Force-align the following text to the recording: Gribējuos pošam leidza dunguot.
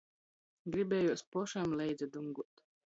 Gribējuos 0.75 1.25
pošam 1.37 1.79
leidza 1.83 2.13
dunguot. 2.19 2.69